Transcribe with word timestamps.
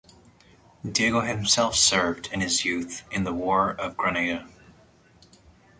Diego 0.83 1.21
himself 1.21 1.75
served 1.75 2.27
in 2.33 2.41
his 2.41 2.65
youth 2.65 3.03
in 3.11 3.23
the 3.23 3.35
war 3.35 3.69
of 3.69 3.95
Granada. 3.95 4.47